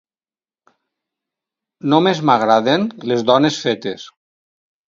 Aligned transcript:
Només 1.95 2.23
m'agraden 2.31 2.89
les 3.13 3.27
dones 3.31 3.63
fetes. 3.67 4.09